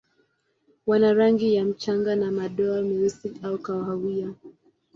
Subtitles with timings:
[0.87, 4.33] Wana rangi ya mchanga na madoa meusi au kahawia.